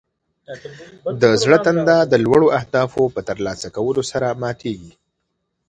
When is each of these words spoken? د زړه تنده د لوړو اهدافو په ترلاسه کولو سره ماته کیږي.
د 1.21 1.23
زړه 1.41 1.57
تنده 1.65 1.97
د 2.11 2.13
لوړو 2.25 2.47
اهدافو 2.59 3.03
په 3.15 3.21
ترلاسه 3.29 3.67
کولو 3.75 4.01
سره 4.11 4.27
ماته 4.41 4.59
کیږي. 4.63 4.91